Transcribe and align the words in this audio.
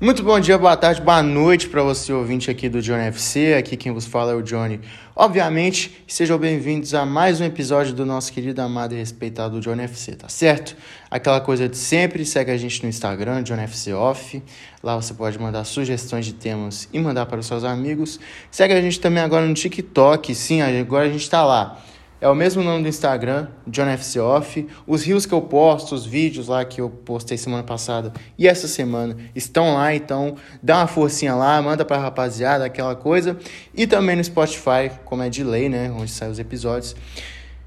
Muito 0.00 0.22
bom 0.22 0.38
dia, 0.38 0.56
boa 0.56 0.76
tarde, 0.76 1.02
boa 1.02 1.20
noite 1.24 1.68
para 1.68 1.82
você 1.82 2.12
ouvinte 2.12 2.48
aqui 2.48 2.68
do 2.68 2.80
Johnny 2.80 3.08
FC. 3.08 3.54
Aqui 3.54 3.76
quem 3.76 3.90
vos 3.90 4.06
fala 4.06 4.30
é 4.30 4.34
o 4.36 4.40
Johnny. 4.40 4.80
Obviamente, 5.16 6.04
sejam 6.06 6.38
bem-vindos 6.38 6.94
a 6.94 7.04
mais 7.04 7.40
um 7.40 7.44
episódio 7.44 7.92
do 7.92 8.06
nosso 8.06 8.32
querido, 8.32 8.62
amado 8.62 8.94
e 8.94 8.96
respeitado 8.96 9.58
Johnny 9.58 9.82
FC, 9.82 10.14
tá 10.14 10.28
certo? 10.28 10.76
Aquela 11.10 11.40
coisa 11.40 11.68
de 11.68 11.76
sempre, 11.76 12.24
segue 12.24 12.52
a 12.52 12.56
gente 12.56 12.80
no 12.84 12.88
Instagram, 12.88 13.42
Johnny 13.42 13.62
FC 13.62 13.92
Off. 13.92 14.40
Lá 14.84 14.94
você 14.94 15.12
pode 15.12 15.36
mandar 15.36 15.64
sugestões 15.64 16.24
de 16.24 16.34
temas 16.34 16.88
e 16.92 17.00
mandar 17.00 17.26
para 17.26 17.40
os 17.40 17.46
seus 17.46 17.64
amigos. 17.64 18.20
Segue 18.52 18.74
a 18.74 18.80
gente 18.80 19.00
também 19.00 19.20
agora 19.20 19.44
no 19.46 19.54
TikTok, 19.54 20.32
sim, 20.32 20.62
agora 20.62 21.06
a 21.06 21.10
gente 21.10 21.22
está 21.22 21.44
lá. 21.44 21.76
É 22.20 22.28
o 22.28 22.34
mesmo 22.34 22.64
nome 22.64 22.82
do 22.82 22.88
Instagram, 22.88 23.46
John 23.66 23.86
FC 23.86 24.18
Off. 24.18 24.66
Os 24.86 25.04
rios 25.04 25.24
que 25.24 25.32
eu 25.32 25.40
posto, 25.40 25.94
os 25.94 26.04
vídeos 26.04 26.48
lá 26.48 26.64
que 26.64 26.80
eu 26.80 26.90
postei 26.90 27.38
semana 27.38 27.62
passada 27.62 28.12
e 28.36 28.48
essa 28.48 28.66
semana 28.66 29.16
estão 29.34 29.74
lá, 29.74 29.94
então 29.94 30.34
dá 30.60 30.78
uma 30.78 30.86
forcinha 30.88 31.34
lá, 31.34 31.62
manda 31.62 31.84
pra 31.84 31.96
rapaziada 31.96 32.64
aquela 32.64 32.96
coisa. 32.96 33.38
E 33.72 33.86
também 33.86 34.16
no 34.16 34.24
Spotify, 34.24 34.90
como 35.04 35.22
é 35.22 35.28
de 35.28 35.44
lei, 35.44 35.68
né, 35.68 35.92
onde 35.96 36.10
saem 36.10 36.32
os 36.32 36.38
episódios, 36.38 36.96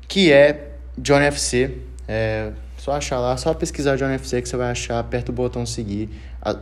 que 0.08 0.32
é 0.32 0.72
John 0.98 1.20
FC. 1.20 1.78
É 2.08 2.52
só 2.82 2.94
achar 2.94 3.20
lá, 3.20 3.38
só 3.38 3.54
pesquisar 3.54 3.96
John 3.96 4.10
FC 4.10 4.42
que 4.42 4.50
você 4.50 4.58
vai 4.58 4.72
achar, 4.72 4.98
aperta 4.98 5.32
o 5.32 5.36
botão 5.36 5.68
seguir, 5.68 6.10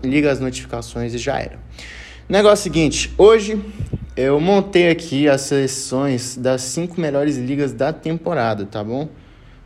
liga 0.03 0.29
as 0.29 0.41
notificações 0.41 1.13
e 1.13 1.17
já 1.17 1.39
era. 1.39 1.57
Negócio 2.29 2.61
seguinte, 2.61 3.11
hoje 3.17 3.59
eu 4.15 4.39
montei 4.39 4.91
aqui 4.91 5.27
as 5.27 5.41
seleções 5.41 6.37
das 6.37 6.61
cinco 6.61 7.01
melhores 7.01 7.37
ligas 7.37 7.73
da 7.73 7.91
temporada, 7.91 8.67
tá 8.67 8.83
bom? 8.83 9.09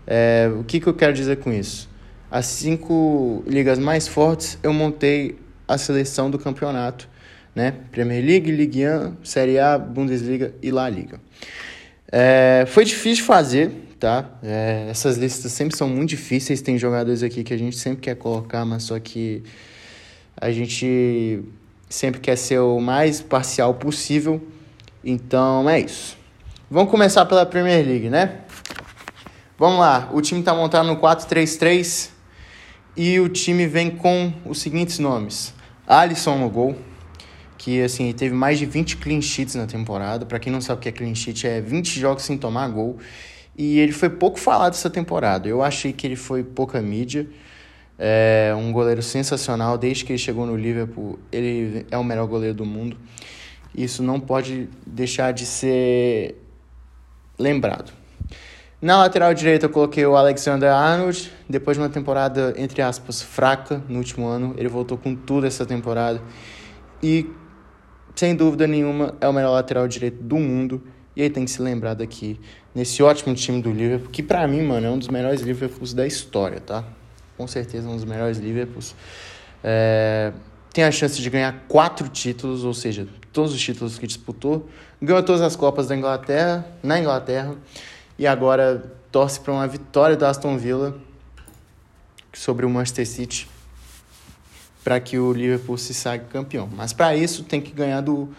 É, 0.08 0.50
o 0.58 0.64
que, 0.64 0.80
que 0.80 0.88
eu 0.88 0.94
quero 0.94 1.12
dizer 1.12 1.40
com 1.40 1.52
isso? 1.52 1.90
As 2.32 2.46
cinco 2.46 3.44
ligas 3.46 3.78
mais 3.78 4.08
fortes, 4.08 4.58
eu 4.64 4.72
montei 4.72 5.38
a 5.68 5.78
seleção 5.78 6.32
do 6.32 6.40
campeonato, 6.40 7.10
né? 7.54 7.74
Premier 7.92 8.24
League, 8.24 8.50
Ligue 8.50 8.88
1, 8.88 9.18
Série 9.26 9.60
A, 9.60 9.78
Bundesliga 9.78 10.54
e 10.62 10.72
La 10.72 10.90
Liga. 10.90 11.20
É, 12.10 12.64
foi 12.70 12.86
difícil 12.86 13.26
fazer, 13.26 13.72
tá? 14.00 14.40
É, 14.42 14.88
essas 14.90 15.18
listas 15.18 15.52
sempre 15.52 15.76
são 15.76 15.90
muito 15.90 16.12
difíceis. 16.12 16.62
Tem 16.62 16.78
jogadores 16.78 17.24
aqui 17.24 17.44
que 17.44 17.54
a 17.54 17.58
gente 17.58 17.76
sempre 17.76 18.00
quer 18.00 18.16
colocar, 18.16 18.64
mas 18.64 18.84
só 18.84 18.98
que 19.02 19.44
a 20.38 20.50
gente 20.50 21.44
sempre 21.94 22.20
quer 22.20 22.36
ser 22.36 22.58
o 22.58 22.80
mais 22.80 23.22
parcial 23.22 23.76
possível. 23.76 24.42
Então 25.06 25.70
é 25.70 25.80
isso. 25.80 26.18
Vamos 26.70 26.90
começar 26.90 27.24
pela 27.28 27.46
Premier 27.46 27.86
League, 27.86 28.10
né? 28.10 28.40
Vamos 29.60 29.80
lá, 29.80 30.10
o 30.12 30.20
time 30.20 30.40
está 30.40 30.56
montado 30.56 30.88
no 30.88 30.98
4-3-3 30.98 32.10
e 32.98 33.20
o 33.20 33.30
time 33.30 33.68
vem 33.68 33.92
com 33.92 34.34
os 34.44 34.60
seguintes 34.60 34.98
nomes: 34.98 35.54
Alisson 35.86 36.36
no 36.40 36.50
gol, 36.50 36.76
que 37.60 37.80
assim 37.84 38.12
teve 38.12 38.34
mais 38.34 38.58
de 38.58 38.66
20 38.66 38.98
clean 38.98 39.22
sheets 39.22 39.54
na 39.54 39.68
temporada. 39.68 40.26
Para 40.26 40.40
quem 40.40 40.52
não 40.52 40.62
sabe 40.62 40.80
o 40.80 40.82
que 40.82 40.90
é 40.90 40.92
clean 40.92 41.14
sheet, 41.14 41.46
é 41.46 41.62
20 41.62 42.00
jogos 42.00 42.24
sem 42.24 42.40
tomar 42.40 42.70
gol. 42.70 42.98
E 43.56 43.78
ele 43.78 43.92
foi 43.92 44.10
pouco 44.10 44.40
falado 44.40 44.74
essa 44.74 44.90
temporada. 44.90 45.48
Eu 45.48 45.62
achei 45.62 45.94
que 45.94 46.08
ele 46.08 46.16
foi 46.16 46.44
pouca 46.44 46.82
mídia. 46.82 47.30
É 47.98 48.54
um 48.58 48.72
goleiro 48.72 49.02
sensacional. 49.02 49.78
Desde 49.78 50.04
que 50.06 50.14
ele 50.14 50.20
chegou 50.20 50.46
no 50.46 50.56
Liverpool, 50.56 51.20
ele 51.32 51.86
é 51.92 51.98
o 51.98 52.04
melhor 52.04 52.28
goleiro 52.28 52.56
do 52.56 52.66
mundo. 52.66 52.98
Isso 53.76 54.04
não 54.04 54.20
pode 54.20 54.70
deixar 54.86 55.32
de 55.32 55.46
ser 55.46 56.36
lembrado. 57.38 57.92
Na 58.82 58.98
lateral 58.98 59.34
direita 59.34 59.68
eu 59.68 59.70
coloquei 59.70 60.06
o 60.06 60.16
Alexander 60.16 60.72
Arnold. 60.72 61.32
Depois 61.48 61.78
de 61.78 61.82
uma 61.82 61.90
temporada, 61.90 62.54
entre 62.58 62.82
aspas, 62.82 63.22
fraca 63.22 63.82
no 63.88 63.98
último 63.98 64.28
ano, 64.28 64.54
ele 64.58 64.68
voltou 64.68 64.98
com 64.98 65.16
tudo 65.16 65.48
essa 65.48 65.66
temporada. 65.66 66.22
E, 67.02 67.30
sem 68.16 68.36
dúvida 68.36 68.68
nenhuma, 68.68 69.16
é 69.22 69.28
o 69.28 69.34
melhor 69.34 69.52
lateral 69.52 69.88
direito 69.88 70.22
do 70.22 70.38
mundo. 70.38 70.84
E 71.16 71.22
ele 71.22 71.30
tem 71.30 71.46
que 71.46 71.52
ser 71.52 71.62
lembrado 71.62 72.02
aqui, 72.02 72.40
nesse 72.74 73.02
ótimo 73.04 73.34
time 73.36 73.62
do 73.62 73.72
Liverpool, 73.72 74.10
que 74.10 74.24
pra 74.24 74.48
mim, 74.48 74.64
mano, 74.64 74.88
é 74.88 74.90
um 74.90 74.98
dos 74.98 75.08
melhores 75.08 75.42
Liverpools 75.42 75.94
da 75.94 76.08
história, 76.08 76.60
tá? 76.60 76.84
Com 77.38 77.48
certeza 77.48 77.88
um 77.88 77.96
dos 77.96 78.06
melhores 78.06 78.38
Liverpools. 78.38 78.96
É, 79.64 80.32
tem 80.74 80.84
a 80.84 80.92
chance 80.92 81.22
de 81.22 81.30
ganhar 81.30 81.66
quatro 81.68 82.08
títulos, 82.10 82.64
ou 82.64 82.74
seja, 82.74 83.08
todos 83.32 83.54
os 83.54 83.62
títulos 83.62 83.98
que 83.98 84.08
disputou. 84.08 84.68
Ganhou 85.02 85.22
todas 85.24 85.42
as 85.42 85.56
Copas 85.56 85.88
da 85.88 85.96
Inglaterra, 85.96 86.66
na 86.82 87.00
Inglaterra, 87.00 87.56
e 88.18 88.26
agora 88.26 88.92
torce 89.12 89.40
para 89.40 89.54
uma 89.54 89.68
vitória 89.68 90.16
do 90.16 90.26
Aston 90.26 90.58
Villa 90.58 90.96
sobre 92.34 92.66
o 92.66 92.70
Manchester 92.70 93.08
City 93.08 93.48
para 94.84 95.00
que 95.00 95.18
o 95.18 95.32
Liverpool 95.32 95.78
se 95.78 95.94
saia 95.94 96.20
campeão. 96.20 96.70
Mas 96.76 96.92
para 96.92 97.16
isso 97.16 97.44
tem 97.44 97.62
que 97.62 97.72
ganhar 97.72 98.02
do, 98.02 98.30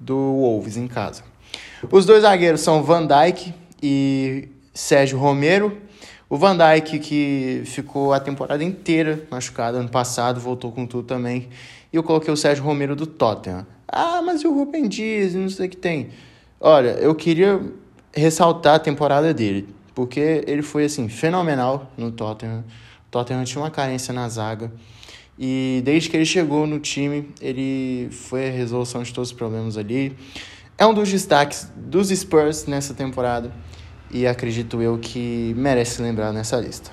do 0.00 0.16
Wolves 0.16 0.76
em 0.76 0.88
casa. 0.88 1.22
Os 1.90 2.06
dois 2.06 2.22
zagueiros 2.22 2.62
são 2.62 2.82
Van 2.82 3.06
Dijk 3.06 3.54
e 3.82 4.48
Sérgio 4.72 5.18
Romero. 5.18 5.76
O 6.32 6.38
Van 6.38 6.56
Dijk, 6.56 6.98
que 6.98 7.62
ficou 7.66 8.10
a 8.10 8.18
temporada 8.18 8.64
inteira 8.64 9.22
machucado 9.30 9.76
ano 9.76 9.90
passado, 9.90 10.40
voltou 10.40 10.72
com 10.72 10.86
tudo 10.86 11.06
também. 11.06 11.50
E 11.92 11.96
eu 11.96 12.02
coloquei 12.02 12.32
o 12.32 12.36
Sérgio 12.38 12.64
Romero 12.64 12.96
do 12.96 13.06
Tottenham. 13.06 13.66
Ah, 13.86 14.22
mas 14.22 14.40
e 14.40 14.46
o 14.46 14.54
Rubem 14.54 14.88
Dias, 14.88 15.34
não 15.34 15.50
sei 15.50 15.66
o 15.66 15.68
que 15.68 15.76
tem. 15.76 16.08
Olha, 16.58 16.92
eu 16.92 17.14
queria 17.14 17.60
ressaltar 18.14 18.76
a 18.76 18.78
temporada 18.78 19.34
dele, 19.34 19.68
porque 19.94 20.42
ele 20.46 20.62
foi 20.62 20.86
assim 20.86 21.06
fenomenal 21.06 21.92
no 21.98 22.10
Tottenham. 22.10 22.60
O 22.60 23.10
Tottenham 23.10 23.44
tinha 23.44 23.62
uma 23.62 23.70
carência 23.70 24.14
na 24.14 24.26
zaga. 24.26 24.72
E 25.38 25.82
desde 25.84 26.08
que 26.08 26.16
ele 26.16 26.24
chegou 26.24 26.66
no 26.66 26.80
time, 26.80 27.28
ele 27.42 28.08
foi 28.10 28.48
a 28.48 28.50
resolução 28.50 29.02
de 29.02 29.12
todos 29.12 29.32
os 29.32 29.36
problemas 29.36 29.76
ali. 29.76 30.16
É 30.78 30.86
um 30.86 30.94
dos 30.94 31.10
destaques 31.10 31.70
dos 31.76 32.08
Spurs 32.08 32.64
nessa 32.64 32.94
temporada 32.94 33.52
e 34.12 34.26
acredito 34.26 34.82
eu 34.82 34.98
que 34.98 35.54
merece 35.56 36.02
lembrar 36.02 36.32
nessa 36.32 36.56
lista. 36.58 36.90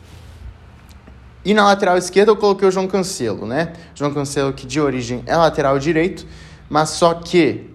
E 1.44 1.53
na 1.53 1.66
lateral 1.66 1.97
esquerda 1.97 2.31
eu 2.31 2.38
coloquei 2.38 2.68
o 2.68 2.72
João 2.72 2.88
Cancelo, 2.88 3.46
né? 3.46 3.74
João 3.96 4.13
Cancelo 4.13 4.53
que 4.53 4.66
de 4.66 4.80
origem 4.80 5.24
é 5.25 5.35
lateral 5.35 5.78
direito, 5.79 6.25
mas 6.69 6.90
só 6.90 7.13
que 7.13 7.69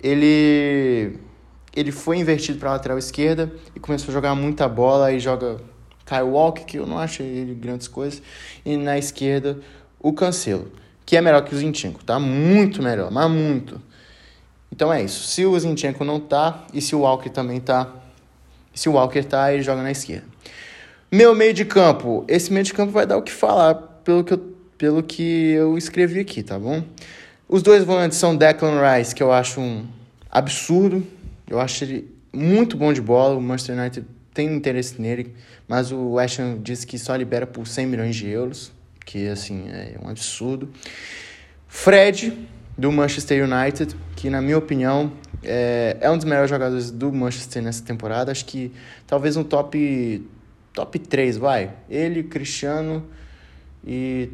ele 0.00 1.18
ele 1.74 1.90
foi 1.90 2.18
invertido 2.18 2.58
para 2.58 2.70
lateral 2.70 2.98
esquerda 2.98 3.50
e 3.74 3.80
começou 3.80 4.10
a 4.10 4.12
jogar 4.12 4.34
muita 4.34 4.68
bola 4.68 5.10
e 5.10 5.18
joga 5.18 5.56
Kyle 6.04 6.22
Walker, 6.22 6.64
que 6.64 6.78
eu 6.78 6.86
não 6.86 6.98
acho 6.98 7.22
ele 7.22 7.54
grandes 7.54 7.88
coisas, 7.88 8.22
e 8.64 8.76
na 8.76 8.98
esquerda 8.98 9.58
o 9.98 10.12
Cancelo, 10.12 10.70
que 11.06 11.16
é 11.16 11.20
melhor 11.20 11.42
que 11.42 11.54
o 11.54 11.58
Zinchenko, 11.58 12.04
tá? 12.04 12.18
Muito 12.18 12.82
melhor, 12.82 13.10
mas 13.10 13.30
muito. 13.30 13.80
Então 14.70 14.92
é 14.92 15.02
isso. 15.02 15.26
Se 15.26 15.46
o 15.46 15.58
Zinchenko 15.58 16.04
não 16.04 16.20
tá 16.20 16.66
e 16.72 16.80
se 16.80 16.94
o 16.94 17.00
Walker 17.00 17.30
também 17.30 17.60
tá, 17.60 17.88
se 18.74 18.88
o 18.88 18.92
Walker 18.92 19.22
tá, 19.22 19.52
ele 19.52 19.62
joga 19.62 19.82
na 19.82 19.90
esquerda. 19.90 20.24
Meu 21.10 21.34
meio 21.34 21.52
de 21.52 21.64
campo. 21.64 22.24
Esse 22.26 22.52
meio 22.52 22.64
de 22.64 22.72
campo 22.72 22.92
vai 22.92 23.06
dar 23.06 23.16
o 23.16 23.22
que 23.22 23.32
falar 23.32 23.74
pelo 23.74 24.24
que 24.24 24.32
eu, 24.32 24.56
pelo 24.78 25.02
que 25.02 25.50
eu 25.52 25.76
escrevi 25.76 26.20
aqui, 26.20 26.42
tá 26.42 26.58
bom? 26.58 26.82
Os 27.48 27.62
dois 27.62 27.84
volantes 27.84 28.16
são 28.16 28.34
Declan 28.34 28.80
Rice, 28.80 29.14
que 29.14 29.22
eu 29.22 29.30
acho 29.30 29.60
um 29.60 29.86
absurdo. 30.30 31.06
Eu 31.48 31.60
acho 31.60 31.84
ele 31.84 32.10
muito 32.32 32.76
bom 32.76 32.92
de 32.92 33.00
bola. 33.00 33.36
O 33.36 33.42
Manchester 33.42 33.78
United 33.78 34.06
tem 34.32 34.54
interesse 34.54 35.00
nele, 35.00 35.34
mas 35.68 35.92
o 35.92 36.18
Ham 36.18 36.58
disse 36.62 36.86
que 36.86 36.98
só 36.98 37.14
libera 37.14 37.46
por 37.46 37.66
100 37.66 37.86
milhões 37.86 38.16
de 38.16 38.28
euros, 38.28 38.72
que 39.04 39.28
assim 39.28 39.68
é 39.68 39.96
um 40.02 40.08
absurdo. 40.08 40.70
Fred, 41.68 42.32
do 42.76 42.90
Manchester 42.90 43.44
United, 43.44 43.94
que 44.16 44.30
na 44.30 44.40
minha 44.40 44.58
opinião 44.58 45.12
é, 45.42 45.96
é 46.00 46.10
um 46.10 46.16
dos 46.16 46.24
melhores 46.24 46.50
jogadores 46.50 46.90
do 46.90 47.12
Manchester 47.12 47.62
nessa 47.62 47.84
temporada. 47.84 48.32
Acho 48.32 48.44
que 48.44 48.72
talvez 49.06 49.36
um 49.36 49.44
top, 49.44 50.28
top 50.72 50.98
3, 50.98 51.36
vai. 51.36 51.72
Ele, 51.88 52.22
Cristiano 52.22 53.06
e 53.86 54.30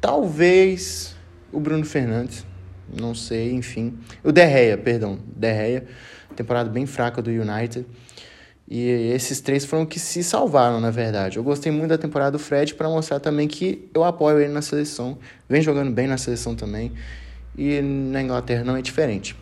talvez 0.00 1.16
o 1.52 1.58
Bruno 1.58 1.84
Fernandes. 1.84 2.44
Não 3.00 3.14
sei, 3.14 3.52
enfim. 3.52 3.98
O 4.22 4.30
Derreia, 4.30 4.76
perdão. 4.76 5.18
Derreia. 5.34 5.84
Temporada 6.36 6.68
bem 6.68 6.86
fraca 6.86 7.22
do 7.22 7.30
United. 7.30 7.86
E 8.68 8.88
esses 9.14 9.40
três 9.40 9.64
foram 9.64 9.84
que 9.84 9.98
se 9.98 10.22
salvaram, 10.22 10.80
na 10.80 10.90
verdade. 10.90 11.36
Eu 11.36 11.44
gostei 11.44 11.70
muito 11.70 11.90
da 11.90 11.98
temporada 11.98 12.32
do 12.32 12.38
Fred 12.38 12.74
para 12.74 12.88
mostrar 12.88 13.20
também 13.20 13.46
que 13.46 13.90
eu 13.94 14.04
apoio 14.04 14.40
ele 14.40 14.52
na 14.52 14.62
seleção. 14.62 15.18
Vem 15.48 15.60
jogando 15.60 15.90
bem 15.90 16.06
na 16.06 16.16
seleção 16.16 16.54
também. 16.54 16.92
E 17.56 17.80
na 17.80 18.22
Inglaterra 18.22 18.64
não 18.64 18.76
é 18.76 18.82
diferente. 18.82 19.36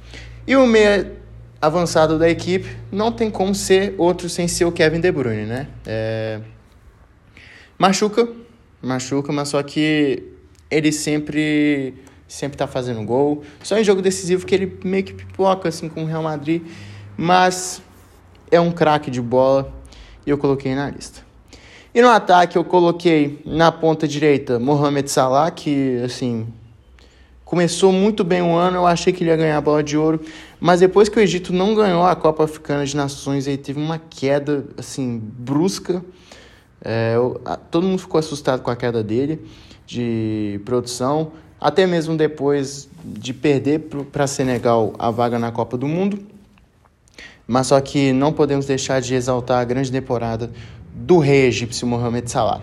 E 0.47 0.57
o 0.57 0.67
meia 0.67 1.13
avançado 1.61 2.19
da 2.19 2.29
equipe 2.29 2.69
não 2.91 3.13
tem 3.13 3.31
como 3.31 3.55
ser 3.55 3.95
outro 3.97 4.29
sem 4.29 4.49
ser 4.49 4.65
o 4.65 4.73
Kevin 4.73 5.01
De 5.01 5.13
Bruyne, 5.13 5.47
né? 5.47 5.69
É... 5.87 6.41
Machuca, 7.79 8.29
machuca, 8.83 9.33
mas 9.33 9.49
só 9.49 9.63
que 9.63 10.25
ele 10.71 10.91
sempre 10.91 11.95
sempre 12.27 12.57
tá 12.57 12.67
fazendo 12.67 13.05
gol. 13.05 13.45
Só 13.63 13.79
em 13.79 13.85
jogo 13.85 14.01
decisivo 14.01 14.47
que 14.47 14.55
ele 14.55 14.79
meio 14.83 15.05
que 15.05 15.13
pipoca 15.13 15.69
assim 15.69 15.89
com 15.89 16.03
o 16.03 16.07
Real 16.07 16.23
Madrid, 16.23 16.63
mas 17.17 17.83
é 18.51 18.59
um 18.59 18.73
craque 18.73 19.11
de 19.11 19.21
bola 19.21 19.73
e 20.27 20.31
eu 20.31 20.39
coloquei 20.39 20.75
na 20.75 20.91
lista. 20.91 21.21
E 21.95 22.01
no 22.01 22.09
ataque 22.09 22.57
eu 22.57 22.65
coloquei 22.65 23.43
na 23.45 23.71
ponta 23.71 24.09
direita 24.09 24.59
Mohamed 24.59 25.11
Salah, 25.11 25.51
que 25.51 26.01
assim 26.03 26.47
Começou 27.53 27.93
muito 27.93 28.25
bem 28.25 28.41
o 28.41 28.55
ano, 28.55 28.79
eu 28.79 28.87
achei 28.87 29.13
que 29.13 29.23
ele 29.23 29.29
ia 29.29 29.37
ganhar 29.37 29.59
a 29.59 29.61
bola 29.61 29.83
de 29.83 29.95
ouro, 29.95 30.19
mas 30.59 30.81
depois 30.81 31.11
que 31.11 31.19
o 31.19 31.21
Egito 31.21 31.53
não 31.53 31.75
ganhou 31.75 32.03
a 32.03 32.17
Copa 32.17 32.45
Africana 32.45 32.87
de 32.87 32.97
Nações, 32.97 33.47
ele 33.47 33.59
teve 33.59 33.79
uma 33.79 33.99
queda 33.99 34.65
assim 34.79 35.21
brusca. 35.23 36.03
É, 36.83 37.13
eu, 37.15 37.39
a, 37.45 37.59
todo 37.59 37.87
mundo 37.87 37.99
ficou 37.99 38.19
assustado 38.19 38.63
com 38.63 38.71
a 38.71 38.75
queda 38.75 39.03
dele 39.03 39.39
de 39.87 40.63
produção, 40.65 41.33
até 41.61 41.87
mesmo 41.87 42.17
depois 42.17 42.89
de 43.05 43.35
perder 43.35 43.81
para 44.11 44.27
Senegal 44.27 44.95
a 44.99 45.11
vaga 45.11 45.39
na 45.39 45.53
Copa 45.53 45.77
do 45.77 45.87
Mundo. 45.87 46.21
Mas 47.47 47.67
só 47.67 47.79
que 47.83 48.15
não 48.15 48.33
podemos 48.33 48.65
deixar 48.65 49.03
de 49.03 49.15
exaltar 49.15 49.61
a 49.61 49.65
grande 49.65 49.93
temporada 49.93 50.51
do 50.91 51.19
rei 51.19 51.49
egípcio 51.49 51.87
Mohamed 51.87 52.31
Salah. 52.31 52.63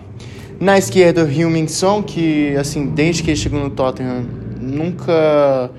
Na 0.60 0.80
esquerda, 0.80 1.24
o 1.24 1.32
Heung-min 1.32 1.68
Son, 1.68 2.02
que 2.02 2.56
assim, 2.58 2.88
desde 2.88 3.22
que 3.22 3.30
ele 3.30 3.38
chegou 3.38 3.60
no 3.60 3.70
Tottenham, 3.70 4.26
nunca 4.70 5.72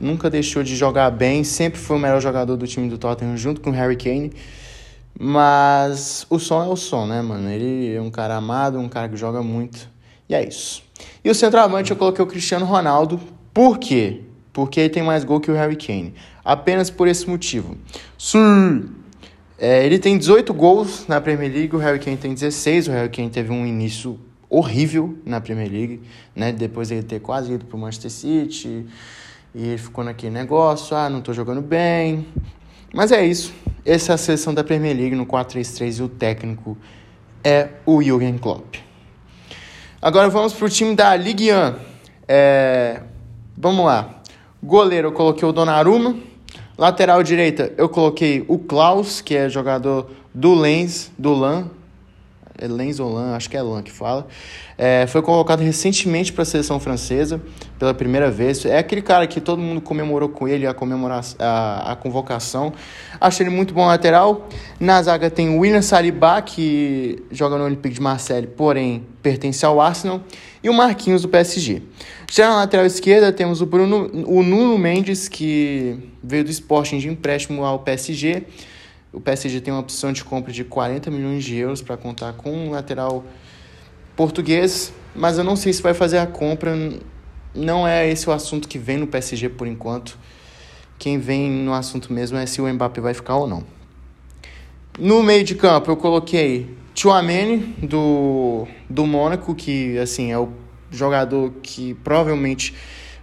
nunca 0.00 0.28
deixou 0.28 0.62
de 0.62 0.76
jogar 0.76 1.10
bem, 1.10 1.44
sempre 1.44 1.78
foi 1.78 1.96
o 1.96 1.98
melhor 1.98 2.20
jogador 2.20 2.56
do 2.56 2.66
time 2.66 2.88
do 2.88 2.98
Tottenham 2.98 3.36
junto 3.36 3.60
com 3.60 3.70
o 3.70 3.72
Harry 3.72 3.96
Kane. 3.96 4.32
Mas 5.18 6.26
o 6.28 6.38
Son 6.38 6.62
é 6.62 6.66
o 6.66 6.76
Son, 6.76 7.06
né, 7.06 7.22
mano? 7.22 7.48
Ele 7.48 7.94
é 7.94 8.02
um 8.02 8.10
cara 8.10 8.36
amado, 8.36 8.78
um 8.78 8.88
cara 8.88 9.08
que 9.08 9.16
joga 9.16 9.42
muito. 9.42 9.88
E 10.28 10.34
é 10.34 10.46
isso. 10.46 10.82
E 11.24 11.30
o 11.30 11.34
centroavante 11.34 11.90
eu 11.90 11.96
coloquei 11.96 12.24
o 12.24 12.26
Cristiano 12.26 12.66
Ronaldo. 12.66 13.20
Por 13.52 13.78
quê? 13.78 14.22
Porque 14.52 14.80
ele 14.80 14.88
tem 14.88 15.02
mais 15.02 15.24
gol 15.24 15.40
que 15.40 15.50
o 15.50 15.54
Harry 15.54 15.76
Kane. 15.76 16.14
Apenas 16.44 16.90
por 16.90 17.06
esse 17.06 17.28
motivo. 17.28 17.76
Sim! 18.18 18.88
É, 19.56 19.86
ele 19.86 19.98
tem 19.98 20.18
18 20.18 20.52
gols 20.52 21.06
na 21.06 21.20
Premier 21.20 21.50
League, 21.50 21.74
o 21.76 21.78
Harry 21.78 22.00
Kane 22.00 22.16
tem 22.16 22.34
16. 22.34 22.88
O 22.88 22.90
Harry 22.90 23.08
Kane 23.08 23.30
teve 23.30 23.52
um 23.52 23.64
início 23.64 24.18
horrível 24.48 25.18
na 25.24 25.40
Premier 25.40 25.70
League, 25.70 26.02
né? 26.34 26.52
Depois 26.52 26.90
ele 26.90 27.02
ter 27.02 27.20
quase 27.20 27.52
ido 27.52 27.64
para 27.64 27.76
o 27.76 27.80
Manchester 27.80 28.10
City 28.10 28.86
e 29.54 29.68
ele 29.68 29.78
ficou 29.78 30.02
naquele 30.02 30.32
negócio, 30.32 30.96
ah, 30.96 31.08
não 31.08 31.20
estou 31.20 31.34
jogando 31.34 31.62
bem. 31.62 32.26
Mas 32.92 33.12
é 33.12 33.24
isso. 33.24 33.52
Essa 33.84 34.12
é 34.12 34.14
a 34.14 34.18
seleção 34.18 34.54
da 34.54 34.64
Premier 34.64 34.96
League 34.96 35.14
no 35.14 35.26
4-3-3 35.26 35.98
e 35.98 36.02
o 36.02 36.08
técnico 36.08 36.76
é 37.42 37.68
o 37.84 38.02
Jürgen 38.02 38.38
Klopp. 38.38 38.76
Agora 40.00 40.28
vamos 40.28 40.52
para 40.52 40.66
o 40.66 40.68
time 40.68 40.94
da 40.94 41.16
Ligue 41.16 41.52
1. 41.52 41.74
É... 42.28 43.02
Vamos 43.56 43.84
lá. 43.84 44.22
Goleiro 44.62 45.08
eu 45.08 45.12
coloquei 45.12 45.46
o 45.46 45.52
Donnarumma. 45.52 46.16
Lateral 46.76 47.22
direita, 47.22 47.72
eu 47.76 47.88
coloquei 47.88 48.44
o 48.48 48.58
Klaus, 48.58 49.20
que 49.20 49.36
é 49.36 49.48
jogador 49.48 50.10
do 50.34 50.54
Lens, 50.54 51.12
do 51.16 51.32
LAN. 51.32 51.70
É 52.56 52.68
Lens 52.68 53.00
ou 53.00 53.12
LAN, 53.12 53.34
acho 53.34 53.50
que 53.50 53.56
é 53.56 53.62
LAN 53.62 53.82
que 53.82 53.90
fala. 53.90 54.26
É, 54.78 55.06
foi 55.08 55.20
convocado 55.22 55.62
recentemente 55.62 56.32
para 56.32 56.42
a 56.42 56.44
seleção 56.44 56.78
francesa, 56.78 57.40
pela 57.78 57.92
primeira 57.92 58.30
vez. 58.30 58.64
É 58.64 58.78
aquele 58.78 59.02
cara 59.02 59.26
que 59.26 59.40
todo 59.40 59.60
mundo 59.60 59.80
comemorou 59.80 60.28
com 60.28 60.46
ele 60.46 60.64
a, 60.66 60.72
comemorar, 60.72 61.24
a, 61.38 61.92
a 61.92 61.96
convocação. 61.96 62.72
Achei 63.20 63.44
ele 63.44 63.54
muito 63.54 63.74
bom 63.74 63.86
lateral. 63.86 64.48
Na 64.78 65.02
zaga 65.02 65.28
tem 65.30 65.48
o 65.48 65.60
William 65.60 65.82
Saliba, 65.82 66.40
que 66.42 67.24
joga 67.30 67.58
no 67.58 67.64
Olympique 67.64 67.96
de 67.96 68.00
Marseille, 68.00 68.46
porém 68.46 69.04
pertence 69.20 69.66
ao 69.66 69.80
Arsenal. 69.80 70.20
E 70.62 70.68
o 70.68 70.72
Marquinhos 70.72 71.22
do 71.22 71.28
PSG. 71.28 71.82
Já 72.30 72.48
na 72.48 72.56
lateral 72.56 72.86
esquerda 72.86 73.32
temos 73.32 73.60
o, 73.60 73.66
Bruno, 73.66 74.10
o 74.26 74.42
Nuno 74.42 74.78
Mendes, 74.78 75.28
que 75.28 75.98
veio 76.22 76.44
do 76.44 76.50
Sporting 76.50 76.98
de 76.98 77.08
empréstimo 77.08 77.64
ao 77.64 77.80
PSG. 77.80 78.44
O 79.14 79.20
PSG 79.20 79.60
tem 79.60 79.72
uma 79.72 79.80
opção 79.80 80.12
de 80.12 80.24
compra 80.24 80.52
de 80.52 80.64
40 80.64 81.08
milhões 81.08 81.44
de 81.44 81.54
euros 81.56 81.80
para 81.80 81.96
contar 81.96 82.32
com 82.32 82.50
um 82.50 82.70
lateral 82.72 83.24
português, 84.16 84.92
mas 85.14 85.38
eu 85.38 85.44
não 85.44 85.54
sei 85.54 85.72
se 85.72 85.80
vai 85.80 85.94
fazer 85.94 86.18
a 86.18 86.26
compra. 86.26 86.74
Não 87.54 87.86
é 87.86 88.10
esse 88.10 88.28
o 88.28 88.32
assunto 88.32 88.66
que 88.66 88.76
vem 88.76 88.98
no 88.98 89.06
PSG 89.06 89.50
por 89.50 89.68
enquanto. 89.68 90.18
Quem 90.98 91.18
vem 91.18 91.48
no 91.48 91.72
assunto 91.72 92.12
mesmo 92.12 92.36
é 92.38 92.44
se 92.44 92.60
o 92.60 92.66
Mbappé 92.66 93.00
vai 93.00 93.14
ficar 93.14 93.36
ou 93.36 93.46
não. 93.46 93.62
No 94.98 95.22
meio 95.22 95.44
de 95.44 95.54
campo 95.54 95.92
eu 95.92 95.96
coloquei 95.96 96.76
Chouameni 96.92 97.58
do 97.82 98.66
do 98.90 99.06
Mônaco, 99.06 99.54
que 99.54 99.96
assim 99.98 100.32
é 100.32 100.38
o 100.38 100.48
jogador 100.90 101.52
que 101.62 101.94
provavelmente 101.94 102.74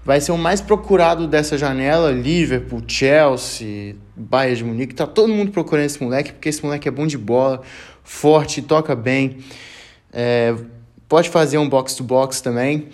vai 0.03 0.19
ser 0.19 0.31
o 0.31 0.37
mais 0.37 0.59
procurado 0.59 1.27
dessa 1.27 1.57
janela, 1.57 2.11
Liverpool, 2.11 2.81
Chelsea, 2.87 3.95
Bayern 4.15 4.55
de 4.55 4.63
Munique, 4.63 4.95
tá 4.95 5.05
todo 5.05 5.31
mundo 5.31 5.51
procurando 5.51 5.85
esse 5.85 6.01
moleque, 6.01 6.33
porque 6.33 6.49
esse 6.49 6.63
moleque 6.63 6.87
é 6.87 6.91
bom 6.91 7.05
de 7.05 7.17
bola, 7.17 7.61
forte, 8.03 8.61
toca 8.61 8.95
bem, 8.95 9.37
é, 10.11 10.55
pode 11.07 11.29
fazer 11.29 11.57
um 11.57 11.69
box-to-box 11.69 12.41
também, 12.41 12.87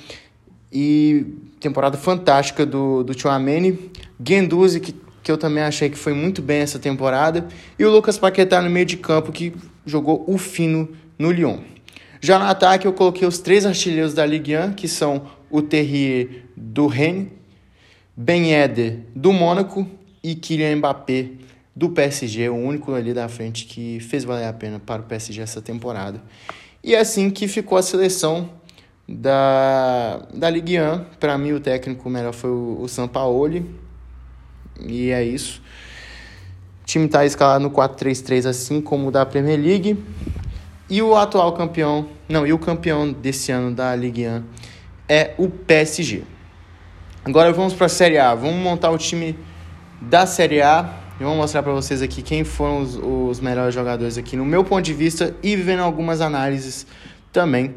e 0.71 1.25
temporada 1.59 1.97
fantástica 1.97 2.65
do, 2.65 3.03
do 3.03 3.17
Chouameni, 3.17 3.89
Guendouzi, 4.21 4.79
que, 4.81 4.93
que 5.23 5.31
eu 5.31 5.37
também 5.37 5.63
achei 5.63 5.89
que 5.89 5.97
foi 5.97 6.13
muito 6.13 6.41
bem 6.41 6.59
essa 6.59 6.77
temporada, 6.77 7.47
e 7.79 7.85
o 7.85 7.91
Lucas 7.91 8.17
Paquetá 8.17 8.61
no 8.61 8.69
meio 8.69 8.85
de 8.85 8.97
campo, 8.97 9.31
que 9.31 9.53
jogou 9.85 10.25
o 10.27 10.37
fino 10.37 10.89
no 11.17 11.31
Lyon. 11.31 11.59
Já 12.27 12.37
no 12.37 12.43
ataque 12.43 12.85
eu 12.85 12.91
coloquei 12.91 13.25
os 13.25 13.39
três 13.39 13.65
artilheiros 13.65 14.13
da 14.13 14.25
Ligue 14.25 14.57
1, 14.57 14.73
que 14.73 14.85
são 14.85 15.27
o 15.49 15.61
Terrier 15.61 16.43
do 16.57 16.85
Rennes, 16.85 17.29
Ben 18.17 18.51
Yedder 18.51 18.99
do 19.15 19.31
Mônaco 19.31 19.87
e 20.21 20.35
Kylian 20.35 20.75
Mbappé 20.75 21.29
do 21.73 21.89
PSG, 21.91 22.49
o 22.49 22.55
único 22.55 22.93
ali 22.93 23.13
da 23.13 23.29
frente 23.29 23.63
que 23.63 24.01
fez 24.01 24.25
valer 24.25 24.45
a 24.45 24.51
pena 24.51 24.77
para 24.77 25.03
o 25.03 25.05
PSG 25.05 25.41
essa 25.41 25.61
temporada. 25.61 26.21
E 26.83 26.93
é 26.93 26.99
assim 26.99 27.29
que 27.29 27.47
ficou 27.47 27.77
a 27.77 27.81
seleção 27.81 28.49
da, 29.07 30.17
da 30.33 30.49
Ligue 30.49 30.81
1. 30.81 31.05
Para 31.21 31.37
mim, 31.37 31.53
o 31.53 31.61
técnico 31.61 32.09
melhor 32.09 32.33
foi 32.33 32.49
o, 32.49 32.79
o 32.81 32.89
Sampaoli. 32.89 33.73
E 34.85 35.11
é 35.11 35.23
isso. 35.23 35.61
O 36.83 36.85
time 36.85 37.05
está 37.05 37.25
escalado 37.25 37.63
no 37.63 37.71
4-3-3, 37.71 38.49
assim 38.49 38.81
como 38.81 39.07
o 39.07 39.11
da 39.11 39.25
Premier 39.25 39.57
League. 39.57 39.97
E 40.89 41.01
o 41.01 41.15
atual 41.15 41.51
campeão, 41.51 42.07
não, 42.29 42.47
e 42.47 42.53
o 42.53 42.57
campeão 42.57 43.11
desse 43.11 43.51
ano 43.51 43.75
da 43.75 43.93
Ligue 43.93 44.25
1 44.25 44.43
é 45.09 45.33
o 45.37 45.49
PSG. 45.49 46.23
Agora 47.25 47.51
vamos 47.51 47.73
para 47.73 47.87
a 47.87 47.89
Série 47.89 48.17
A. 48.17 48.33
Vamos 48.33 48.55
montar 48.55 48.89
o 48.91 48.97
time 48.97 49.37
da 50.01 50.25
Série 50.25 50.61
A 50.61 50.89
e 51.19 51.25
vou 51.25 51.35
mostrar 51.35 51.61
para 51.61 51.73
vocês 51.73 52.01
aqui 52.01 52.21
quem 52.21 52.45
foram 52.45 52.81
os, 52.81 52.95
os, 52.95 53.41
melhores 53.41 53.75
jogadores 53.75 54.17
aqui 54.17 54.37
no 54.37 54.45
meu 54.45 54.63
ponto 54.63 54.81
de 54.81 54.93
vista 54.93 55.35
e 55.43 55.57
vendo 55.57 55.81
algumas 55.81 56.21
análises 56.21 56.87
também. 57.33 57.75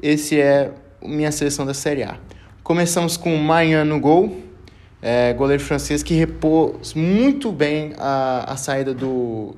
Esse 0.00 0.40
é 0.40 0.70
minha 1.02 1.32
seleção 1.32 1.66
da 1.66 1.74
Série 1.74 2.04
A. 2.04 2.16
Começamos 2.62 3.16
com 3.16 3.34
o 3.34 3.38
Mayan 3.42 3.84
no 3.84 3.98
gol, 3.98 4.40
é, 5.02 5.32
goleiro 5.32 5.62
francês 5.62 6.04
que 6.04 6.14
repôs 6.14 6.94
muito 6.94 7.50
bem 7.50 7.94
a, 7.98 8.52
a 8.52 8.56
saída 8.56 8.94
do, 8.94 9.56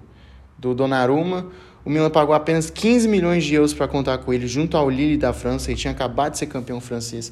do 0.59 0.75
Donnarumma 0.75 1.47
o 1.87 1.90
Milan 1.90 2.11
pagou 2.11 2.35
apenas 2.35 2.69
15 2.69 3.07
milhões 3.07 3.45
de 3.45 3.55
euros 3.55 3.73
para 3.73 3.87
contar 3.87 4.19
com 4.19 4.33
ele 4.35 4.49
junto 4.49 4.76
ao 4.76 4.90
Lille 4.90 5.16
da 5.16 5.33
França. 5.33 5.71
Ele 5.71 5.78
tinha 5.78 5.93
acabado 5.93 6.33
de 6.33 6.38
ser 6.38 6.47
campeão 6.47 6.81
francês 6.81 7.31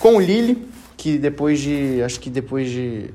com 0.00 0.16
o 0.16 0.20
Lille, 0.20 0.66
que 0.96 1.16
depois 1.16 1.60
de, 1.60 2.02
acho 2.02 2.18
que 2.18 2.28
depois 2.28 2.68
de 2.68 3.14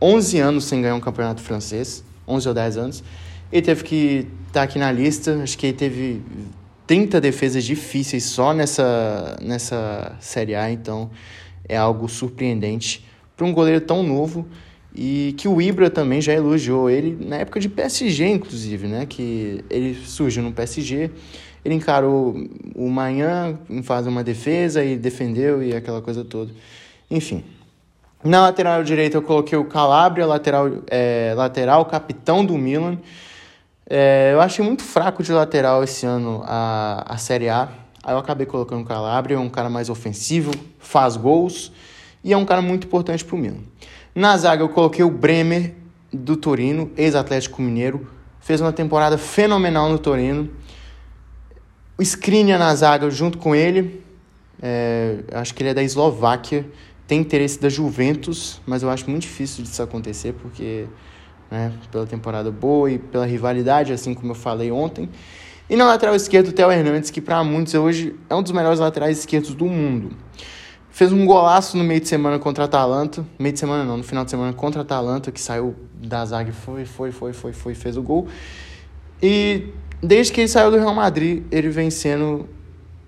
11 0.00 0.38
anos 0.38 0.64
sem 0.64 0.80
ganhar 0.80 0.94
um 0.94 1.00
campeonato 1.00 1.42
francês, 1.42 2.02
11 2.26 2.48
ou 2.48 2.54
10 2.54 2.76
anos, 2.78 3.04
ele 3.52 3.60
teve 3.60 3.84
que 3.84 4.26
estar 4.46 4.60
tá 4.60 4.62
aqui 4.62 4.78
na 4.78 4.90
lista. 4.90 5.38
Acho 5.42 5.58
que 5.58 5.66
ele 5.66 5.76
teve 5.76 6.22
30 6.86 7.20
defesas 7.20 7.62
difíceis 7.62 8.24
só 8.24 8.54
nessa, 8.54 9.36
nessa 9.42 10.16
Série 10.18 10.54
A, 10.54 10.70
então 10.70 11.10
é 11.68 11.76
algo 11.76 12.08
surpreendente 12.08 13.04
para 13.36 13.44
um 13.44 13.52
goleiro 13.52 13.82
tão 13.82 14.02
novo 14.02 14.48
e 14.96 15.34
que 15.36 15.46
o 15.46 15.60
Ibra 15.60 15.90
também 15.90 16.22
já 16.22 16.32
elogiou 16.32 16.88
ele 16.88 17.18
na 17.20 17.36
época 17.36 17.60
de 17.60 17.68
PSG, 17.68 18.26
inclusive, 18.26 18.86
né? 18.86 19.04
Que 19.04 19.62
ele 19.68 19.94
surgiu 19.94 20.42
no 20.42 20.52
PSG, 20.52 21.10
ele 21.62 21.74
encarou 21.74 22.34
o 22.74 22.88
Manhã 22.88 23.58
fazer 23.82 24.08
uma 24.08 24.24
defesa 24.24 24.82
e 24.82 24.96
defendeu 24.96 25.62
e 25.62 25.74
aquela 25.74 26.00
coisa 26.00 26.24
toda. 26.24 26.50
Enfim. 27.10 27.44
Na 28.24 28.40
lateral 28.40 28.82
direita 28.82 29.18
eu 29.18 29.22
coloquei 29.22 29.58
o 29.58 29.66
Calabria, 29.66 30.24
lateral, 30.24 30.70
é, 30.86 31.34
lateral 31.36 31.84
capitão 31.84 32.42
do 32.42 32.56
Milan. 32.56 32.98
É, 33.88 34.30
eu 34.32 34.40
achei 34.40 34.64
muito 34.64 34.82
fraco 34.82 35.22
de 35.22 35.30
lateral 35.30 35.84
esse 35.84 36.06
ano 36.06 36.42
a, 36.46 37.04
a 37.06 37.18
Série 37.18 37.50
A. 37.50 37.68
Aí 38.02 38.14
eu 38.14 38.18
acabei 38.18 38.46
colocando 38.46 38.80
o 38.80 38.84
Calabria, 38.84 39.38
um 39.38 39.50
cara 39.50 39.68
mais 39.68 39.90
ofensivo, 39.90 40.52
faz 40.78 41.16
gols 41.16 41.70
e 42.24 42.32
é 42.32 42.36
um 42.36 42.46
cara 42.46 42.62
muito 42.62 42.86
importante 42.86 43.22
para 43.22 43.36
o 43.36 43.38
Milan. 43.38 43.60
Na 44.16 44.34
zaga 44.38 44.62
eu 44.62 44.68
coloquei 44.70 45.04
o 45.04 45.10
Bremer 45.10 45.74
do 46.10 46.38
Torino, 46.38 46.90
ex-Atlético 46.96 47.60
Mineiro, 47.60 48.08
fez 48.40 48.62
uma 48.62 48.72
temporada 48.72 49.18
fenomenal 49.18 49.90
no 49.90 49.98
Torino. 49.98 50.48
O 51.98 52.02
Skriniar 52.02 52.58
na 52.58 52.74
zaga 52.74 53.10
junto 53.10 53.36
com 53.36 53.54
ele, 53.54 54.02
é, 54.62 55.18
acho 55.32 55.54
que 55.54 55.62
ele 55.62 55.68
é 55.68 55.74
da 55.74 55.82
Eslováquia, 55.82 56.64
tem 57.06 57.20
interesse 57.20 57.60
da 57.60 57.68
Juventus, 57.68 58.58
mas 58.66 58.82
eu 58.82 58.88
acho 58.88 59.04
muito 59.10 59.24
difícil 59.24 59.62
disso 59.62 59.82
acontecer 59.82 60.32
porque 60.32 60.86
né, 61.50 61.70
pela 61.92 62.06
temporada 62.06 62.50
boa 62.50 62.90
e 62.90 62.98
pela 62.98 63.26
rivalidade, 63.26 63.92
assim 63.92 64.14
como 64.14 64.30
eu 64.30 64.34
falei 64.34 64.72
ontem. 64.72 65.10
E 65.68 65.76
na 65.76 65.84
lateral 65.84 66.14
esquerda, 66.14 66.48
o 66.48 66.52
Theo 66.54 66.72
Hernandes, 66.72 67.10
que 67.10 67.20
para 67.20 67.44
muitos 67.44 67.74
hoje 67.74 68.16
é 68.30 68.34
um 68.34 68.42
dos 68.42 68.52
melhores 68.52 68.80
laterais 68.80 69.18
esquerdos 69.18 69.54
do 69.54 69.66
mundo. 69.66 70.16
Fez 70.96 71.12
um 71.12 71.26
golaço 71.26 71.76
no 71.76 71.84
meio 71.84 72.00
de 72.00 72.08
semana 72.08 72.38
contra 72.38 72.64
a 72.64 72.66
Atalanta. 72.66 73.22
Meio 73.38 73.52
de 73.52 73.58
semana 73.58 73.84
não, 73.84 73.98
no 73.98 74.02
final 74.02 74.24
de 74.24 74.30
semana 74.30 74.54
contra 74.54 74.80
a 74.80 74.82
Atalanta, 74.82 75.30
que 75.30 75.38
saiu 75.38 75.76
da 75.92 76.24
zaga 76.24 76.48
e 76.48 76.52
foi, 76.54 76.86
foi, 76.86 77.12
foi, 77.12 77.34
foi, 77.34 77.52
foi, 77.52 77.74
fez 77.74 77.98
o 77.98 78.02
gol. 78.02 78.26
E 79.22 79.74
desde 80.02 80.32
que 80.32 80.40
ele 80.40 80.48
saiu 80.48 80.70
do 80.70 80.78
Real 80.78 80.94
Madrid, 80.94 81.44
ele 81.50 81.68
vem 81.68 81.90
sendo 81.90 82.48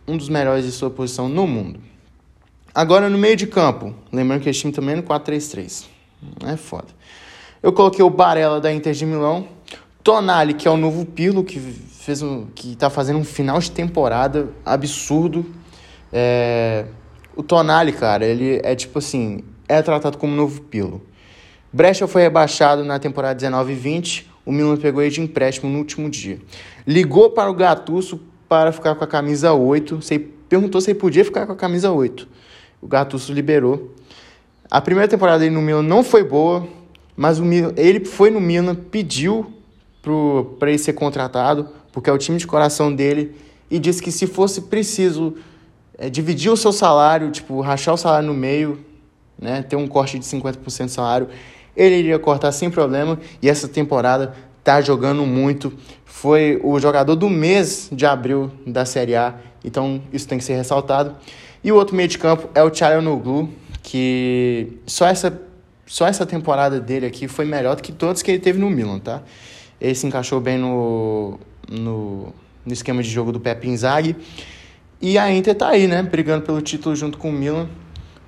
um 0.07 0.19
dos 0.19 0.29
melhores 0.29 0.67
de 0.67 0.71
sua 0.71 0.91
posição 0.91 1.31
no 1.31 1.47
mundo. 1.47 1.81
Agora 2.75 3.09
no 3.09 3.17
meio 3.17 3.37
de 3.37 3.47
campo, 3.47 3.95
lembrando 4.13 4.43
que 4.43 4.51
esse 4.51 4.61
time 4.61 4.73
também 4.75 4.93
é 4.93 4.97
no 4.97 5.03
4-3-3. 5.03 5.87
É 6.45 6.59
foda. 6.59 6.89
Eu 7.63 7.73
coloquei 7.73 8.05
o 8.05 8.11
Barella 8.11 8.61
da 8.61 8.71
Inter 8.71 8.93
de 8.93 9.07
Milão, 9.07 9.49
Tonali, 10.05 10.53
que 10.53 10.69
é 10.69 10.71
o 10.71 10.77
novo 10.77 11.07
Pirlo, 11.07 11.43
que 11.43 11.59
fez 11.59 12.21
um, 12.21 12.49
que 12.55 12.77
tá 12.77 12.91
fazendo 12.91 13.19
um 13.19 13.25
final 13.25 13.59
de 13.59 13.71
temporada 13.71 14.51
absurdo. 14.63 15.47
É, 16.13 16.85
o 17.39 17.43
Tonali, 17.45 17.93
cara, 17.93 18.27
ele 18.27 18.61
é 18.65 18.75
tipo 18.75 18.99
assim, 18.99 19.45
é 19.69 19.81
tratado 19.81 20.19
como 20.19 20.35
novo 20.35 20.61
Pirlo. 20.63 21.01
Brecha 21.73 22.09
foi 22.09 22.23
rebaixado 22.23 22.83
na 22.83 22.99
temporada 22.99 23.37
19 23.37 23.73
e 23.73 23.77
20, 23.77 24.31
o 24.45 24.51
Milan 24.51 24.77
pegou 24.77 25.01
ele 25.01 25.13
de 25.13 25.21
empréstimo 25.21 25.71
no 25.71 25.79
último 25.79 26.11
dia. 26.11 26.41
Ligou 26.85 27.31
para 27.31 27.49
o 27.49 27.55
Gattuso 27.55 28.21
para 28.49 28.73
ficar 28.73 28.97
com 28.97 29.05
a 29.05 29.07
camisa 29.07 29.53
8, 29.53 30.03
você 30.03 30.19
perguntou 30.19 30.81
se 30.81 30.91
ele 30.91 30.99
podia 30.99 31.25
ficar 31.25 31.47
com 31.47 31.53
a 31.53 31.57
camisa 31.57 31.93
8. 31.93 32.27
O 32.83 32.89
Gattuso 32.89 33.33
liberou. 33.33 33.95
A 34.69 34.81
primeira 34.81 35.07
temporada 35.07 35.39
dele 35.39 35.55
no 35.55 35.63
Milan 35.63 35.83
não 35.83 36.03
foi 36.03 36.25
boa, 36.25 36.67
mas 37.17 37.39
o 37.39 37.45
Milan, 37.45 37.73
ele 37.77 38.05
foi 38.05 38.31
no 38.31 38.41
Milan, 38.41 38.75
pediu 38.75 39.55
para 40.59 40.71
ele 40.71 40.79
ser 40.79 40.95
contratado, 40.95 41.69
porque 41.93 42.11
é 42.11 42.13
o 42.13 42.19
time 42.19 42.37
de 42.37 42.49
coração 42.49 42.93
dele, 42.93 43.37
e 43.71 43.79
disse 43.79 44.03
que 44.03 44.11
se 44.11 44.27
fosse 44.27 44.63
preciso 44.63 45.37
é, 45.99 46.09
dividir 46.09 46.51
o 46.51 46.57
seu 46.57 46.73
salário, 46.73 47.31
tipo, 47.31 47.61
rachar 47.61 47.95
o 47.95 47.99
salário 47.99 48.29
no 48.29 48.35
meio, 48.35 48.79
né, 49.39 49.63
ter 49.63 49.77
um 49.77 49.87
corte 49.87 50.19
de 50.19 50.25
50% 50.25 50.85
do 50.85 50.91
salário, 50.91 51.29
ele 51.77 51.97
iria 51.97 52.19
cortar 52.19 52.53
sem 52.53 52.71
problema, 52.71 53.19
e 53.43 53.49
essa 53.49 53.69
temporada 53.69 54.33
tá 54.65 54.81
jogando 54.81 55.27
muito. 55.27 55.73
Foi 56.05 56.61
o 56.63 56.79
jogador 56.79 57.15
do 57.15 57.29
mês 57.29 57.89
de 57.93 58.07
abril 58.07 58.51
da 58.67 58.85
Série 58.85 59.17
A, 59.17 59.35
então 59.65 60.01
isso 60.13 60.27
tem 60.27 60.39
que 60.39 60.45
ser 60.45 60.55
ressaltado. 60.55 61.15
E 61.63 61.73
o 61.73 61.77
outro 61.77 61.95
meio 61.97 62.09
de 62.09 62.19
campo 62.19 62.49
é 62.55 62.63
o 62.63 63.03
Noglu, 63.03 63.49
que 63.83 64.79
só 64.87 65.07
essa, 65.07 65.41
só 65.87 66.07
essa 66.07 66.25
temporada 66.25 66.81
dele 66.81 67.07
aqui 67.07 67.27
foi 67.27 67.45
melhor 67.45 67.77
do 67.77 67.83
que 67.83 67.93
todos 67.93 68.23
que 68.23 68.31
ele 68.31 68.39
teve 68.39 68.59
no 68.59 68.71
Milan, 68.71 68.99
tá? 68.99 69.23
Ele 69.81 69.95
se 69.95 70.07
encaixou 70.07 70.41
bem 70.41 70.59
no, 70.59 71.39
no, 71.69 72.33
no 72.67 72.73
esquema 72.73 73.03
de 73.03 73.09
jogo 73.09 73.33
do 73.33 73.41
Pepe 73.41 73.69
Inzaghi. 73.69 74.17
E 75.01 75.17
a 75.17 75.31
Inter 75.31 75.55
tá 75.55 75.69
aí, 75.69 75.87
né? 75.87 76.03
Brigando 76.03 76.45
pelo 76.45 76.61
título 76.61 76.97
junto 76.97 77.19
com 77.19 77.31
o 77.31 77.33
Milan. 77.33 77.69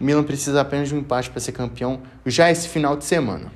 O 0.01 0.05
Milan 0.05 0.23
precisa 0.23 0.61
apenas 0.61 0.89
de 0.89 0.95
um 0.95 0.99
empate 0.99 1.31
para 1.31 1.41
ser 1.41 1.53
campeão 1.53 2.01
já 2.25 2.51
esse 2.51 2.69
final 2.69 2.97
de 2.97 3.05
semana. 3.05 3.53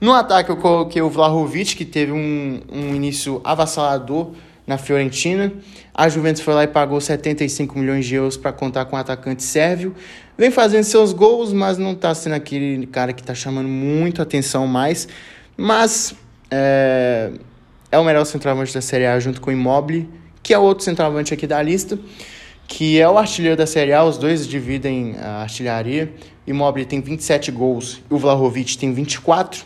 No 0.00 0.12
ataque 0.12 0.50
eu 0.50 0.56
coloquei 0.56 1.00
o 1.00 1.08
Vlahovic, 1.08 1.76
que 1.76 1.84
teve 1.84 2.12
um, 2.12 2.60
um 2.72 2.94
início 2.94 3.40
avassalador 3.44 4.32
na 4.66 4.78
Fiorentina. 4.78 5.52
A 5.94 6.08
Juventus 6.08 6.42
foi 6.42 6.54
lá 6.54 6.64
e 6.64 6.68
pagou 6.68 7.00
75 7.00 7.78
milhões 7.78 8.06
de 8.06 8.14
euros 8.14 8.36
para 8.36 8.52
contar 8.52 8.84
com 8.86 8.96
o 8.96 8.98
atacante 8.98 9.42
sérvio. 9.42 9.94
Vem 10.36 10.50
fazendo 10.50 10.84
seus 10.84 11.12
gols, 11.12 11.52
mas 11.52 11.78
não 11.78 11.92
está 11.92 12.14
sendo 12.14 12.34
aquele 12.34 12.86
cara 12.86 13.12
que 13.12 13.20
está 13.20 13.34
chamando 13.34 13.68
muito 13.68 14.20
atenção 14.20 14.66
mais. 14.66 15.08
Mas 15.56 16.14
é, 16.50 17.30
é 17.90 17.98
o 17.98 18.04
melhor 18.04 18.24
centroavante 18.24 18.74
da 18.74 18.80
Série 18.80 19.06
A 19.06 19.18
junto 19.20 19.40
com 19.40 19.50
o 19.50 19.52
Immobile, 19.52 20.08
que 20.42 20.52
é 20.52 20.58
outro 20.58 20.84
centroavante 20.84 21.32
aqui 21.32 21.46
da 21.46 21.62
lista, 21.62 21.98
que 22.66 23.00
é 23.00 23.08
o 23.08 23.18
artilheiro 23.18 23.56
da 23.56 23.66
Série 23.66 23.92
A. 23.92 24.02
Os 24.04 24.18
dois 24.18 24.46
dividem 24.46 25.16
a 25.18 25.42
artilharia. 25.42 26.12
Immobile 26.46 26.86
tem 26.86 27.00
27 27.00 27.50
gols 27.50 28.00
e 28.10 28.14
o 28.14 28.18
Vlahovic 28.18 28.76
tem 28.76 28.92
24. 28.92 29.64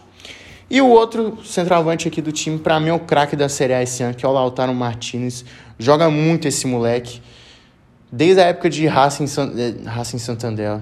E 0.68 0.80
o 0.80 0.88
outro 0.88 1.38
centroavante 1.44 2.08
aqui 2.08 2.20
do 2.20 2.32
time, 2.32 2.58
para 2.58 2.80
mim, 2.80 2.88
é 2.88 2.92
o 2.92 2.98
craque 2.98 3.36
da 3.36 3.48
Série 3.48 3.72
A 3.72 3.82
esse 3.82 4.02
ano, 4.02 4.14
que 4.14 4.26
é 4.26 4.28
o 4.28 4.32
Lautaro 4.32 4.74
Martinez. 4.74 5.44
Joga 5.78 6.10
muito 6.10 6.48
esse 6.48 6.66
moleque. 6.66 7.22
Desde 8.10 8.40
a 8.40 8.46
época 8.46 8.68
de 8.68 8.86
Racing, 8.86 9.26
eh, 9.56 9.88
Racing 9.88 10.18
Santander. 10.18 10.80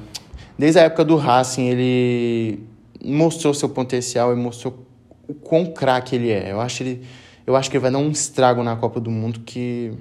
Desde 0.59 0.79
a 0.79 0.83
época 0.85 1.05
do 1.05 1.17
Racing, 1.17 1.67
ele 1.67 2.61
mostrou 3.05 3.53
seu 3.53 3.69
potencial 3.69 4.33
e 4.33 4.37
mostrou 4.37 4.87
o 5.29 5.35
quão 5.35 5.67
craque 5.67 6.17
ele 6.17 6.31
é. 6.31 6.53
Eu 6.53 6.61
acho, 6.61 6.83
ele, 6.83 7.03
eu 7.47 7.57
acho 7.57 7.71
que 7.71 7.77
ele 7.77 7.83
vai 7.83 7.91
dar 7.91 7.99
um 7.99 8.11
estrago 8.11 8.63
na 8.63 8.77
Copa 8.77 8.99
do 9.01 9.11
Mundo 9.11 9.41
que 9.41 9.93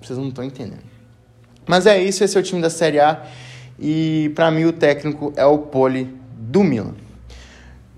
vocês 0.00 0.18
não 0.18 0.28
estão 0.28 0.44
entendendo. 0.44 0.82
Mas 1.66 1.86
é 1.86 2.02
isso, 2.02 2.24
esse 2.24 2.36
é 2.36 2.40
o 2.40 2.42
time 2.42 2.60
da 2.60 2.70
Série 2.70 3.00
A. 3.00 3.22
E 3.78 4.32
para 4.34 4.50
mim 4.50 4.64
o 4.64 4.72
técnico 4.72 5.32
é 5.36 5.44
o 5.44 5.58
Poli 5.58 6.14
do 6.36 6.64
Milan. 6.64 6.94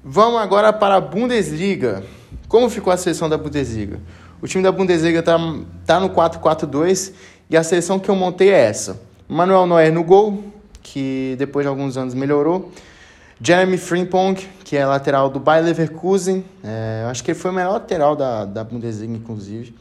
Vamos 0.05 0.41
agora 0.41 0.73
para 0.73 0.97
a 0.97 1.01
Bundesliga. 1.01 2.05
Como 2.49 2.69
ficou 2.69 2.93
a 2.93 2.97
seleção 2.97 3.29
da 3.29 3.39
Bundesliga? 3.39 4.01
O 4.43 4.47
time 4.47 4.63
da 4.63 4.73
Bundesliga 4.73 5.21
está 5.21 5.39
tá 5.87 6.01
no 6.01 6.11
4-4-2 6.11 7.13
e 7.49 7.57
a 7.57 7.63
seleção 7.63 7.99
que 7.99 8.09
eu 8.09 8.17
montei 8.17 8.51
é 8.51 8.59
essa. 8.59 9.01
Manuel 9.29 9.67
Neuer 9.67 9.93
no 9.93 10.03
gol, 10.03 10.43
que 10.83 11.37
depois 11.39 11.65
de 11.65 11.69
alguns 11.69 11.97
anos 11.97 12.15
melhorou. 12.15 12.73
Jeremy 13.43 13.79
Frimpong, 13.79 14.35
que 14.65 14.77
é 14.77 14.85
lateral 14.85 15.31
do 15.31 15.41
Bayer 15.41 15.65
Leverkusen. 15.65 16.45
É, 16.63 17.07
acho 17.11 17.25
que 17.25 17.31
ele 17.31 17.39
foi 17.39 17.51
o 17.51 17.55
melhor 17.55 17.73
lateral 17.73 18.15
da, 18.15 18.45
da 18.45 18.63
Bundesliga, 18.63 19.15
inclusive. 19.15 19.75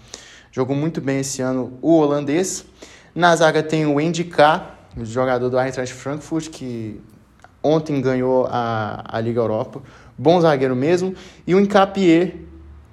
Jogou 0.51 0.75
muito 0.75 1.01
bem 1.01 1.19
esse 1.19 1.41
ano 1.41 1.77
o 1.81 1.97
holandês. 1.97 2.65
Na 3.13 3.35
zaga 3.35 3.61
tem 3.61 3.85
o 3.85 3.99
Andy 3.99 4.23
K, 4.23 4.75
jogador 5.01 5.49
do 5.49 5.59
Eintracht 5.59 5.93
Frankfurt, 5.93 6.49
que 6.49 7.01
ontem 7.61 7.99
ganhou 7.99 8.47
a, 8.49 9.03
a 9.05 9.19
Liga 9.19 9.41
Europa 9.41 9.81
bom 10.17 10.39
zagueiro 10.41 10.75
mesmo, 10.75 11.15
e 11.47 11.55
o 11.55 11.59
Incapié, 11.59 12.33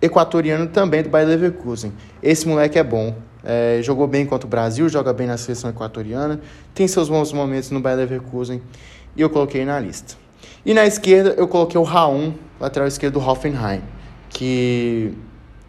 equatoriano 0.00 0.68
também 0.68 1.02
do 1.02 1.08
Bayer 1.08 1.28
Leverkusen. 1.28 1.92
Esse 2.22 2.46
moleque 2.46 2.78
é 2.78 2.84
bom. 2.84 3.16
É, 3.42 3.80
jogou 3.82 4.06
bem 4.06 4.26
contra 4.26 4.46
o 4.46 4.50
Brasil, 4.50 4.88
joga 4.88 5.12
bem 5.12 5.26
na 5.26 5.36
seleção 5.36 5.70
equatoriana, 5.70 6.40
tem 6.74 6.88
seus 6.88 7.08
bons 7.08 7.32
momentos 7.32 7.70
no 7.70 7.80
Bayer 7.80 7.98
Leverkusen 7.98 8.60
e 9.16 9.20
eu 9.20 9.30
coloquei 9.30 9.64
na 9.64 9.78
lista. 9.78 10.25
E 10.64 10.74
na 10.74 10.86
esquerda 10.86 11.34
eu 11.36 11.46
coloquei 11.46 11.80
o 11.80 11.84
Raum, 11.84 12.34
lateral 12.60 12.88
esquerdo 12.88 13.14
do 13.14 13.20
Hoffenheim, 13.20 13.82
que 14.28 15.12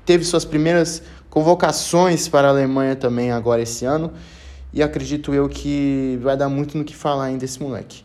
teve 0.05 0.23
suas 0.23 0.45
primeiras 0.45 1.03
convocações 1.29 2.27
para 2.27 2.47
a 2.47 2.51
Alemanha 2.51 2.95
também 2.95 3.31
agora 3.31 3.61
esse 3.61 3.85
ano 3.85 4.11
e 4.73 4.83
acredito 4.83 5.33
eu 5.33 5.47
que 5.47 6.19
vai 6.21 6.35
dar 6.35 6.49
muito 6.49 6.77
no 6.77 6.83
que 6.83 6.95
falar 6.95 7.25
ainda 7.25 7.45
esse 7.45 7.61
moleque. 7.61 8.03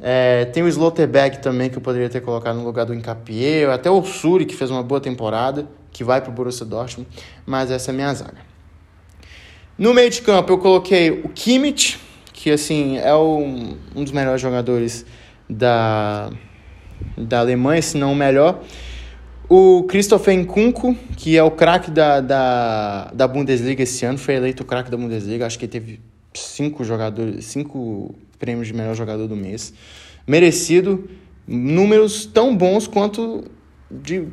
É, 0.00 0.46
tem 0.46 0.62
o 0.62 0.68
Slotterberg 0.68 1.38
também, 1.38 1.68
que 1.68 1.76
eu 1.76 1.82
poderia 1.82 2.08
ter 2.08 2.20
colocado 2.20 2.56
no 2.56 2.64
lugar 2.64 2.86
do 2.86 2.94
Incapié, 2.94 3.70
até 3.70 3.90
o 3.90 4.02
Suri, 4.02 4.46
que 4.46 4.54
fez 4.54 4.70
uma 4.70 4.82
boa 4.82 5.00
temporada, 5.00 5.68
que 5.92 6.02
vai 6.02 6.20
para 6.20 6.30
o 6.30 6.32
Borussia 6.32 6.64
Dortmund, 6.64 7.08
mas 7.44 7.70
essa 7.70 7.90
é 7.90 7.92
a 7.92 7.94
minha 7.94 8.14
zaga. 8.14 8.38
No 9.76 9.92
meio 9.92 10.08
de 10.10 10.22
campo 10.22 10.52
eu 10.52 10.58
coloquei 10.58 11.10
o 11.10 11.28
Kimmich, 11.28 11.98
que 12.32 12.50
assim 12.50 12.98
é 12.98 13.14
um, 13.14 13.76
um 13.94 14.04
dos 14.04 14.12
melhores 14.12 14.40
jogadores 14.40 15.04
da, 15.50 16.30
da 17.16 17.40
Alemanha, 17.40 17.82
se 17.82 17.98
não 17.98 18.12
o 18.12 18.16
melhor. 18.16 18.62
O 19.48 19.82
Christopher 19.88 20.38
Nkunku, 20.38 20.96
que 21.16 21.36
é 21.36 21.42
o 21.42 21.50
craque 21.50 21.90
da, 21.90 22.20
da, 22.20 23.10
da 23.12 23.26
Bundesliga 23.26 23.82
esse 23.82 24.04
ano, 24.06 24.16
foi 24.16 24.34
eleito 24.36 24.62
o 24.62 24.66
craque 24.66 24.90
da 24.90 24.96
Bundesliga, 24.96 25.44
acho 25.44 25.58
que 25.58 25.66
teve 25.66 26.00
cinco 26.32 26.84
jogadores, 26.84 27.46
cinco 27.46 28.14
prêmios 28.38 28.68
de 28.68 28.72
melhor 28.72 28.94
jogador 28.94 29.26
do 29.26 29.34
mês. 29.34 29.74
Merecido, 30.24 31.10
números 31.46 32.24
tão 32.26 32.56
bons 32.56 32.86
quanto 32.86 33.44
de 33.90 34.28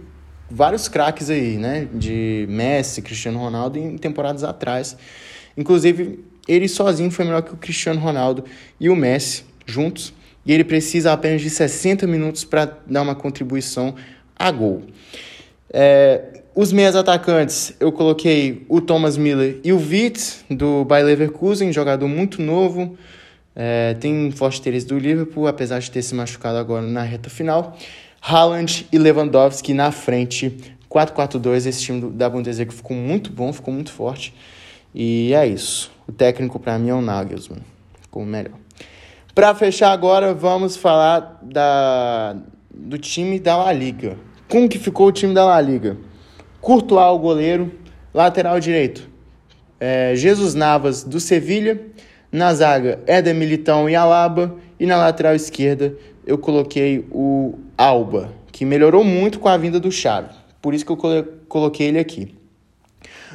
vários 0.50 0.88
craques 0.88 1.32
aí, 1.32 1.58
né? 1.58 1.88
De 1.92 2.46
Messi, 2.48 3.02
Cristiano 3.02 3.40
Ronaldo 3.40 3.80
em 3.80 3.98
temporadas 3.98 4.44
atrás. 4.44 4.96
Inclusive, 5.58 6.24
ele 6.48 6.68
sozinho 6.68 7.10
foi 7.10 7.26
melhor 7.26 7.42
que 7.42 7.54
o 7.54 7.58
Cristiano 7.58 8.00
Ronaldo 8.00 8.46
e 8.80 8.88
o 8.88 8.96
Messi 8.96 9.44
juntos. 9.66 10.14
E 10.48 10.54
ele 10.54 10.64
precisa 10.64 11.12
apenas 11.12 11.42
de 11.42 11.50
60 11.50 12.08
minutos 12.08 12.46
para 12.46 12.78
dar 12.88 13.02
uma 13.02 13.14
contribuição 13.14 13.94
a 14.34 14.50
gol. 14.50 14.84
É, 15.70 16.42
os 16.56 16.72
meias 16.72 16.96
atacantes, 16.96 17.74
eu 17.80 17.92
coloquei 17.92 18.66
o 18.70 18.80
Thomas 18.80 19.18
Miller 19.18 19.60
e 19.64 19.74
o 19.74 19.78
Witz, 19.78 20.46
do 20.50 20.86
Bayer 20.86 21.06
Leverkusen, 21.06 21.72
jogador 21.74 22.08
muito 22.08 22.42
novo, 22.42 22.98
é, 23.56 23.96
tem 23.96 24.32
forte 24.32 24.60
interesse 24.60 24.86
do 24.86 24.98
Liverpool, 24.98 25.48
apesar 25.48 25.80
de 25.80 25.92
ter 25.92 26.02
se 26.02 26.16
machucado 26.16 26.58
agora 26.58 26.86
na 26.86 27.02
reta 27.02 27.30
final. 27.30 27.78
Haaland 28.22 28.88
e 28.92 28.98
Lewandowski 28.98 29.74
na 29.74 29.92
frente. 29.92 30.56
4-4-2, 30.90 31.66
esse 31.66 31.82
time 31.82 32.10
da 32.12 32.30
Bundesliga 32.30 32.72
ficou 32.72 32.96
muito 32.96 33.32
bom, 33.32 33.52
ficou 33.52 33.74
muito 33.74 33.92
forte. 33.92 34.34
E 34.96 35.34
é 35.34 35.46
isso. 35.46 35.92
O 36.08 36.12
técnico 36.12 36.60
para 36.60 36.80
mim 36.80 36.90
é 36.90 36.94
o 36.94 37.02
Nagelsmann. 37.02 37.62
Ficou 38.02 38.26
melhor. 38.26 38.67
Para 39.38 39.54
fechar 39.54 39.92
agora, 39.92 40.34
vamos 40.34 40.76
falar 40.76 41.38
da, 41.44 42.36
do 42.74 42.98
time 42.98 43.40
da 43.40 43.56
La 43.56 43.72
Liga. 43.72 44.18
Como 44.50 44.68
que 44.68 44.80
ficou 44.80 45.06
o 45.06 45.12
time 45.12 45.32
da 45.32 45.46
La 45.46 45.62
Liga? 45.62 45.96
Courtois, 46.60 47.12
o 47.14 47.20
goleiro. 47.20 47.72
Lateral 48.12 48.60
direito. 48.60 49.08
É, 49.80 50.16
Jesus 50.16 50.56
Navas, 50.56 51.04
do 51.04 51.20
Sevilha. 51.20 51.80
Na 52.32 52.52
zaga, 52.52 53.00
Éder 53.06 53.36
Militão 53.36 53.88
e 53.88 53.96
Alaba. 53.96 54.56
E 54.80 54.88
na 54.88 54.98
lateral 54.98 55.36
esquerda, 55.36 55.96
eu 56.26 56.40
coloquei 56.40 57.08
o 57.12 57.60
Alba, 57.78 58.34
que 58.52 58.66
melhorou 58.66 59.04
muito 59.04 59.40
com 59.40 59.50
a 59.50 59.56
vinda 59.56 59.80
do 59.80 59.92
Xavi. 59.92 60.34
Por 60.60 60.74
isso 60.74 60.84
que 60.84 60.92
eu 60.92 60.98
coloquei 61.48 61.90
ele 61.90 62.00
aqui. 62.00 62.36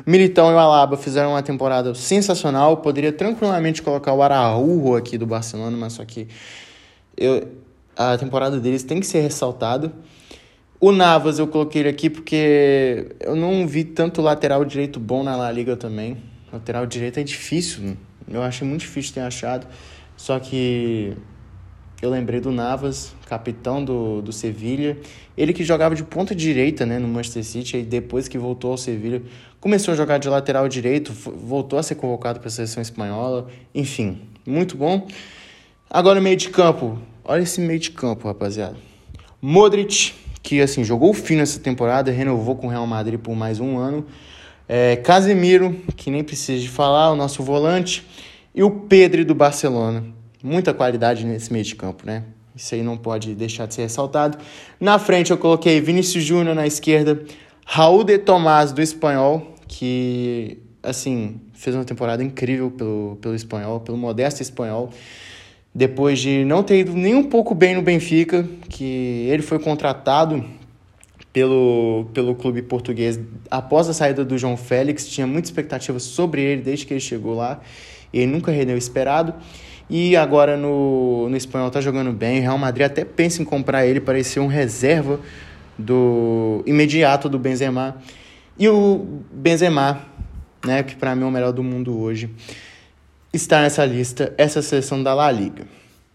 Militão 0.07 0.51
e 0.51 0.55
o 0.55 0.59
Alaba 0.59 0.97
fizeram 0.97 1.31
uma 1.31 1.43
temporada 1.43 1.95
sensacional. 1.95 2.79
Poderia 2.79 3.13
tranquilamente 3.13 3.83
colocar 3.83 4.13
o 4.13 4.23
Araújo 4.23 4.97
aqui 4.97 5.19
do 5.19 5.27
Barcelona, 5.27 5.77
mas 5.77 5.95
só 5.95 6.05
que 6.05 6.29
eu, 7.17 7.49
a 7.97 8.17
temporada 8.17 8.59
deles 8.59 8.83
tem 8.83 9.01
que 9.01 9.07
ser 9.07 9.21
ressaltada. 9.21 9.93
O 10.81 10.91
Navas 10.91 11.39
eu 11.39 11.47
coloquei 11.47 11.83
ele 11.83 11.89
aqui 11.89 12.11
porque 12.11 13.15
eu 13.21 13.37
não 13.37 13.67
vi 13.67 13.85
tanto 13.85 14.21
lateral 14.21 14.65
direito 14.65 14.99
bom 14.99 15.23
na 15.23 15.37
La 15.37 15.53
Liga 15.53 15.77
também. 15.77 16.17
Lateral 16.53 16.87
direito 16.87 17.21
é 17.21 17.23
difícil, 17.23 17.97
eu 18.29 18.43
achei 18.43 18.67
muito 18.67 18.81
difícil 18.81 19.15
ter 19.15 19.21
achado. 19.21 19.67
Só 20.17 20.39
que 20.39 21.17
eu 22.03 22.11
lembrei 22.11 22.41
do 22.41 22.51
Navas, 22.51 23.15
capitão 23.27 23.83
do, 23.83 24.21
do 24.21 24.33
Sevilha. 24.33 24.99
Ele 25.39 25.53
que 25.53 25.63
jogava 25.63 25.95
de 25.95 26.03
ponta 26.03 26.35
direita 26.35 26.85
né, 26.85 26.99
no 26.99 27.07
Manchester 27.07 27.45
City, 27.45 27.77
e 27.77 27.83
depois 27.85 28.27
que 28.27 28.37
voltou 28.37 28.73
ao 28.73 28.77
Sevilha, 28.77 29.23
começou 29.61 29.95
a 29.95 29.97
jogar 29.97 30.19
de 30.19 30.29
lateral 30.29 30.69
direito, 30.69 31.13
voltou 31.13 31.79
a 31.79 31.83
ser 31.83 31.95
convocado 31.95 32.41
para 32.41 32.49
a 32.49 32.51
seleção 32.51 32.83
espanhola. 32.83 33.47
Enfim, 33.73 34.21
muito 34.45 34.77
bom. 34.77 35.07
Agora 35.89 36.21
meio 36.21 36.37
de 36.37 36.51
campo. 36.51 36.99
Olha 37.25 37.43
esse 37.43 37.61
meio 37.61 37.79
de 37.79 37.93
campo, 37.93 38.27
rapaziada. 38.27 38.75
Modric, 39.41 40.13
que 40.43 40.61
assim 40.61 40.83
jogou 40.83 41.15
fino 41.15 41.41
essa 41.41 41.61
temporada, 41.61 42.11
renovou 42.11 42.57
com 42.57 42.67
o 42.67 42.71
Real 42.71 42.87
Madrid 42.87 43.21
por 43.21 43.37
mais 43.37 43.61
um 43.61 43.79
ano. 43.79 44.05
É, 44.69 44.97
Casemiro, 44.97 45.81
que 45.97 46.11
nem 46.11 46.25
precisa 46.25 46.61
de 46.61 46.69
falar, 46.69 47.13
o 47.13 47.17
nosso 47.17 47.45
volante. 47.45 48.05
E 48.53 48.61
o 48.65 48.71
Pedro 48.73 49.25
do 49.25 49.37
Barcelona 49.37 50.21
muita 50.43 50.75
qualidade 50.75 51.25
nesse 51.25 51.53
meio 51.53 51.65
de 51.65 51.75
campo, 51.75 52.05
né? 52.05 52.25
Isso 52.55 52.75
aí 52.75 52.83
não 52.83 52.97
pode 52.97 53.35
deixar 53.35 53.67
de 53.67 53.75
ser 53.75 53.83
ressaltado. 53.83 54.39
Na 54.79 54.99
frente 54.99 55.31
eu 55.31 55.39
coloquei 55.39 55.81
Vinícius 55.81 56.23
Júnior 56.25 56.55
na 56.55 56.67
esquerda, 56.67 57.23
Raul 57.65 58.05
de 58.05 58.19
Tomás 58.19 58.73
do 58.73 58.83
Espanhol, 58.83 59.55
que 59.67 60.59
assim 60.83 61.41
fez 61.55 61.75
uma 61.75 61.85
temporada 61.85 62.23
incrível 62.23 62.71
pelo, 62.71 63.17
pelo 63.21 63.35
Espanhol, 63.35 63.81
pelo 63.81 63.97
modesto 63.97 64.43
Espanhol. 64.43 64.91
Depois 65.75 66.19
de 66.19 66.45
não 66.45 66.63
ter 66.63 66.81
ido 66.81 66.93
nem 66.93 67.15
um 67.15 67.25
pouco 67.25 67.55
bem 67.55 67.75
no 67.75 67.81
Benfica, 67.81 68.47
que 68.69 69.27
ele 69.31 69.43
foi 69.43 69.59
contratado 69.59 70.45
pelo, 71.33 72.07
pelo 72.13 72.35
clube 72.35 72.61
português 72.61 73.19
após 73.51 73.89
a 73.89 73.95
saída 73.95 74.23
do 74.25 74.37
João 74.37 74.57
Félix, 74.57 75.07
tinha 75.09 75.27
muita 75.27 75.49
expectativa 75.49 75.99
sobre 75.99 76.43
ele 76.43 76.61
desde 76.61 76.85
que 76.85 76.93
ele 76.93 77.01
chegou 77.01 77.35
lá, 77.35 77.61
ele 78.13 78.31
nunca 78.31 78.53
rendeu 78.53 78.77
esperado. 78.77 79.35
E 79.89 80.17
agora 80.17 80.57
no, 80.57 81.29
no 81.29 81.37
espanhol 81.37 81.71
tá 81.71 81.81
jogando 81.81 82.13
bem. 82.13 82.39
O 82.39 82.43
Real 82.43 82.59
Madrid 82.59 82.87
até 82.87 83.05
pensa 83.05 83.43
em 83.43 83.45
comprar 83.45 83.87
ele 83.87 84.01
para 84.01 84.23
ser 84.25 84.41
um 84.41 84.47
reserva 84.47 85.21
do 85.79 86.63
imediato 86.67 87.29
do 87.29 87.39
Benzema. 87.39 87.97
E 88.59 88.69
o 88.69 89.23
Benzema, 89.31 90.01
né, 90.65 90.83
que 90.83 90.95
para 90.97 91.15
mim 91.15 91.25
é 91.25 91.27
o 91.27 91.31
melhor 91.31 91.53
do 91.53 91.63
mundo 91.63 91.99
hoje, 91.99 92.31
está 93.33 93.63
nessa 93.63 93.85
lista, 93.85 94.33
essa 94.37 94.63
seleção 94.63 95.03
da 95.03 95.15
La 95.15 95.31
Liga. 95.31 95.65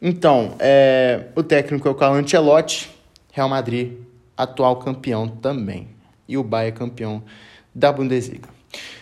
Então, 0.01 0.55
é, 0.59 1.25
o 1.35 1.41
técnico 1.41 1.87
é 1.87 1.91
o 1.91 1.95
Carlo 1.95 2.17
Ancelotti, 2.17 2.89
Real 3.31 3.49
Madrid, 3.49 3.93
atual 4.35 4.77
campeão 4.77 5.27
também. 5.27 5.89
E 6.27 6.37
o 6.37 6.43
Bayern 6.43 6.77
campeão 6.77 7.23
da 7.73 7.91
Bundesliga. 7.91 8.49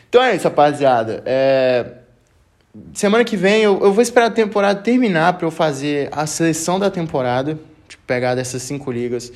Então 0.09 0.23
é 0.23 0.35
isso, 0.35 0.45
rapaziada. 0.45 1.21
É, 1.25 1.85
semana 2.93 3.23
que 3.23 3.37
vem 3.37 3.61
eu, 3.61 3.79
eu 3.81 3.93
vou 3.93 4.01
esperar 4.01 4.27
a 4.27 4.31
temporada 4.31 4.81
terminar 4.81 5.33
para 5.33 5.47
eu 5.47 5.51
fazer 5.51 6.09
a 6.11 6.25
seleção 6.25 6.79
da 6.79 6.89
temporada, 6.89 7.59
tipo, 7.87 8.03
pegar 8.05 8.35
dessas 8.35 8.61
cinco 8.61 8.91
ligas 8.91 9.31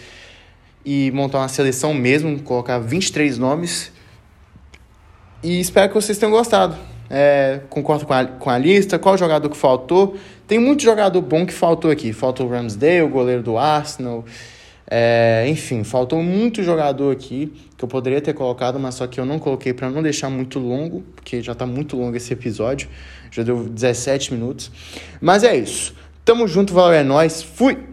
e 0.85 1.11
montar 1.11 1.39
uma 1.39 1.47
seleção 1.47 1.93
mesmo, 1.93 2.39
colocar 2.41 2.79
23 2.79 3.37
nomes. 3.37 3.91
E 5.43 5.59
espero 5.59 5.89
que 5.89 5.95
vocês 5.95 6.17
tenham 6.17 6.31
gostado. 6.31 6.75
É, 7.09 7.61
concordo 7.69 8.05
com 8.05 8.13
a, 8.13 8.25
com 8.25 8.49
a 8.49 8.57
lista, 8.57 8.99
qual 8.99 9.17
jogador 9.17 9.49
que 9.49 9.57
faltou. 9.57 10.15
Tem 10.47 10.59
muito 10.59 10.83
jogador 10.83 11.21
bom 11.21 11.45
que 11.45 11.53
faltou 11.53 11.89
aqui. 11.89 12.13
Faltou 12.13 12.47
o 12.47 12.49
Ramsdale, 12.49 13.01
o 13.01 13.09
goleiro 13.09 13.41
do 13.41 13.57
Arsenal. 13.57 14.25
É, 14.91 15.45
enfim, 15.47 15.83
faltou 15.83 16.23
muito 16.23 16.63
jogador 16.63 17.13
aqui 17.13 17.53
que 17.77 17.85
eu 17.85 17.87
poderia 17.87 18.19
ter 18.19 18.33
colocado, 18.33 18.79
mas 18.79 18.95
só 18.95 19.05
que 19.05 19.19
eu 19.19 19.25
não 19.25 19.37
coloquei 19.37 19.71
para 19.71 19.87
não 19.89 20.01
deixar 20.01 20.29
muito 20.31 20.57
longo, 20.57 21.03
porque 21.15 21.43
já 21.43 21.51
está 21.51 21.65
muito 21.65 21.95
longo 21.95 22.17
esse 22.17 22.33
episódio, 22.33 22.89
já 23.31 23.43
deu 23.43 23.63
17 23.63 24.33
minutos. 24.33 24.71
Mas 25.19 25.43
é 25.43 25.55
isso. 25.55 25.93
Tamo 26.23 26.47
junto, 26.47 26.73
valeu, 26.73 26.99
é 26.99 27.03
nóis. 27.03 27.41
Fui! 27.41 27.88